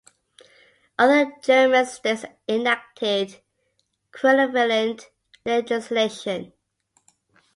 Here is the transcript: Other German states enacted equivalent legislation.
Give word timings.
Other 0.97 1.31
German 1.43 1.85
states 1.85 2.25
enacted 2.49 3.39
equivalent 4.11 5.11
legislation. 5.45 6.53